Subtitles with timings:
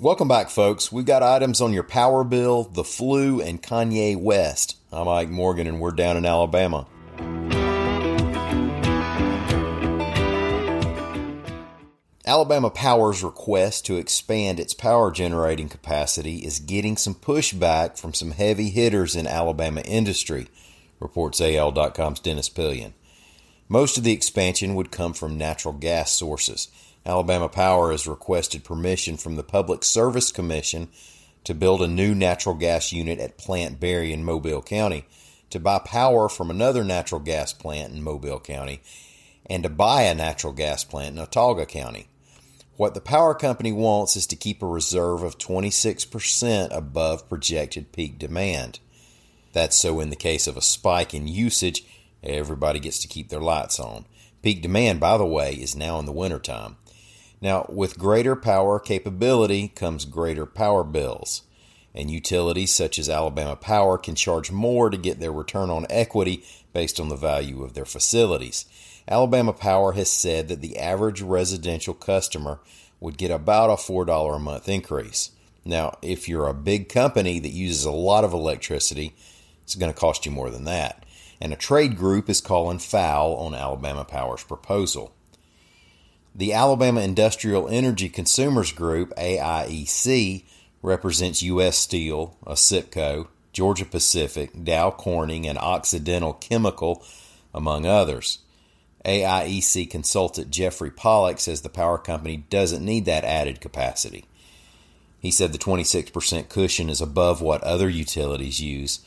[0.00, 0.90] Welcome back, folks.
[0.90, 4.76] We've got items on your power bill, the flu, and Kanye West.
[4.92, 6.88] I'm Ike Morgan, and we're down in Alabama.
[12.26, 18.32] Alabama Power's request to expand its power generating capacity is getting some pushback from some
[18.32, 20.48] heavy hitters in Alabama industry,
[20.98, 22.94] reports AL.com's Dennis Pillion.
[23.68, 26.66] Most of the expansion would come from natural gas sources.
[27.06, 30.88] Alabama Power has requested permission from the Public Service Commission
[31.44, 35.04] to build a new natural gas unit at Plant Barry in Mobile County,
[35.50, 38.80] to buy power from another natural gas plant in Mobile County,
[39.46, 42.08] and to buy a natural gas plant in Autauga County.
[42.76, 48.18] What the power company wants is to keep a reserve of 26% above projected peak
[48.18, 48.80] demand.
[49.52, 51.84] That's so in the case of a spike in usage,
[52.22, 54.06] everybody gets to keep their lights on.
[54.42, 56.76] Peak demand, by the way, is now in the wintertime.
[57.44, 61.42] Now, with greater power capability comes greater power bills,
[61.94, 66.42] and utilities such as Alabama Power can charge more to get their return on equity
[66.72, 68.64] based on the value of their facilities.
[69.06, 72.60] Alabama Power has said that the average residential customer
[72.98, 75.30] would get about a $4 a month increase.
[75.66, 79.14] Now, if you're a big company that uses a lot of electricity,
[79.64, 81.04] it's going to cost you more than that.
[81.42, 85.14] And a trade group is calling foul on Alabama Power's proposal.
[86.36, 90.42] The Alabama Industrial Energy Consumers Group, AIEC,
[90.82, 91.78] represents U.S.
[91.78, 97.04] Steel, ACIPCO, Georgia Pacific, Dow Corning, and Occidental Chemical,
[97.54, 98.40] among others.
[99.04, 104.24] AIEC consultant Jeffrey Pollock says the power company doesn't need that added capacity.
[105.20, 109.04] He said the 26% cushion is above what other utilities use,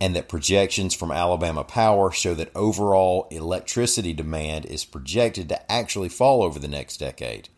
[0.00, 6.08] and that projections from Alabama Power show that overall electricity demand is projected to actually
[6.08, 7.48] fall over the next decade.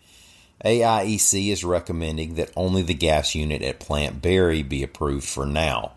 [0.64, 5.92] AIEC is recommending that only the gas unit at Plant Barry be approved for now.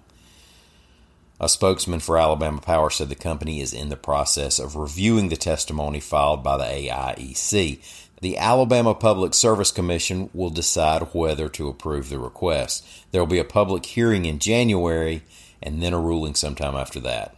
[1.39, 5.35] A spokesman for Alabama Power said the company is in the process of reviewing the
[5.35, 7.79] testimony filed by the AIEC.
[8.21, 12.85] The Alabama Public Service Commission will decide whether to approve the request.
[13.09, 15.23] There will be a public hearing in January
[15.61, 17.35] and then a ruling sometime after that.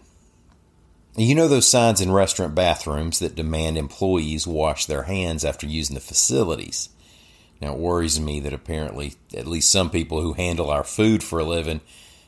[1.15, 5.93] You know those signs in restaurant bathrooms that demand employees wash their hands after using
[5.93, 6.89] the facilities?
[7.61, 11.39] Now, it worries me that apparently at least some people who handle our food for
[11.39, 11.81] a living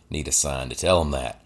[0.09, 1.43] need a sign to tell them that.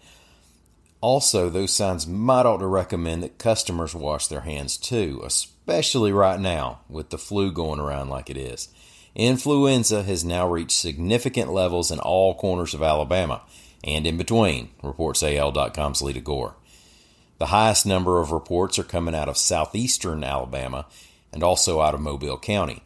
[1.00, 6.38] Also, those signs might ought to recommend that customers wash their hands too, especially right
[6.38, 8.68] now with the flu going around like it is.
[9.14, 13.40] Influenza has now reached significant levels in all corners of Alabama
[13.84, 16.54] and in between, reports AL.com's Leada Gore.
[17.38, 20.86] The highest number of reports are coming out of southeastern Alabama
[21.32, 22.82] and also out of Mobile County.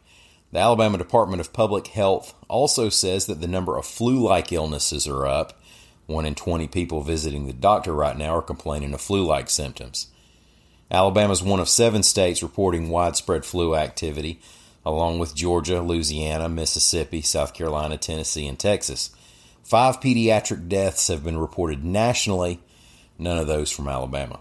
[0.52, 5.08] The Alabama Department of Public Health also says that the number of flu like illnesses
[5.08, 5.58] are up
[6.06, 10.08] one in 20 people visiting the doctor right now are complaining of flu like symptoms.
[10.90, 14.40] Alabama is one of seven states reporting widespread flu activity,
[14.84, 19.10] along with Georgia, Louisiana, Mississippi, South Carolina, Tennessee, and Texas.
[19.64, 22.60] Five pediatric deaths have been reported nationally,
[23.18, 24.40] none of those from Alabama.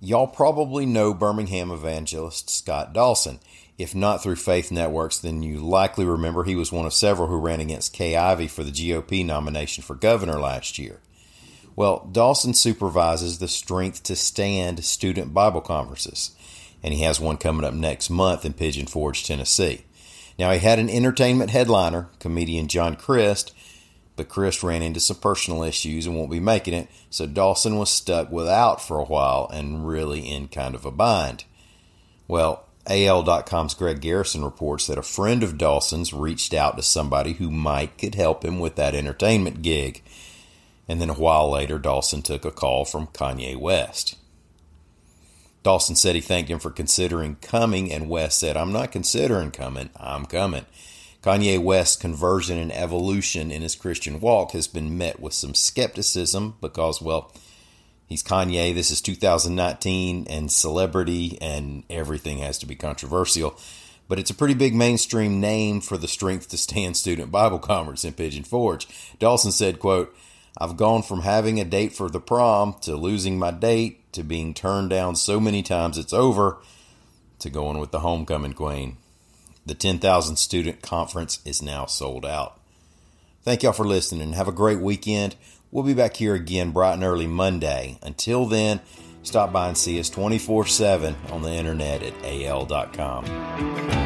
[0.00, 3.38] Y'all probably know Birmingham evangelist Scott Dawson.
[3.78, 7.36] If not through Faith Networks, then you likely remember he was one of several who
[7.36, 10.98] ran against Kay Ivey for the GOP nomination for governor last year.
[11.76, 16.32] Well, Dawson supervises the Strength to Stand student Bible conferences,
[16.82, 19.84] and he has one coming up next month in Pigeon Forge, Tennessee.
[20.38, 23.54] Now, he had an entertainment headliner, comedian John Crist,
[24.16, 27.90] but Crist ran into some personal issues and won't be making it, so Dawson was
[27.90, 31.44] stuck without for a while and really in kind of a bind.
[32.28, 37.50] Well, AL.com's Greg Garrison reports that a friend of Dawson's reached out to somebody who
[37.50, 40.02] might could help him with that entertainment gig.
[40.88, 44.16] And then a while later, Dawson took a call from Kanye West.
[45.62, 49.90] Dawson said he thanked him for considering coming, and West said, I'm not considering coming,
[49.96, 50.66] I'm coming.
[51.22, 56.56] Kanye West's conversion and evolution in his Christian walk has been met with some skepticism
[56.60, 57.32] because, well,
[58.12, 58.74] He's Kanye.
[58.74, 63.58] This is 2019 and celebrity, and everything has to be controversial.
[64.06, 68.04] But it's a pretty big mainstream name for the Strength to Stand Student Bible Conference
[68.04, 68.86] in Pigeon Forge.
[69.18, 70.14] Dawson said, quote,
[70.58, 74.52] I've gone from having a date for the prom to losing my date to being
[74.52, 76.58] turned down so many times it's over
[77.38, 78.98] to going with the homecoming queen.
[79.64, 82.58] The 10,000 student conference is now sold out.
[83.42, 85.36] Thank y'all for listening and have a great weekend.
[85.70, 87.98] We'll be back here again bright and early Monday.
[88.02, 88.80] Until then,
[89.22, 94.01] stop by and see us 24 7 on the internet at al.com.